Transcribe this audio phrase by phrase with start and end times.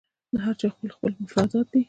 [0.33, 1.79] د هر چا خپل خپل مفادات دي